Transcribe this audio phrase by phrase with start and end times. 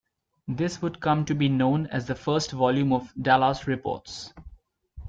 [0.47, 4.33] This would come to be known as the first volume of "Dallas Reports".